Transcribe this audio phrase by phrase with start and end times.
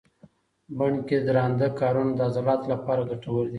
[0.77, 3.49] بڼ کې درانده کارونه د عضلاتو لپاره ګټور دي.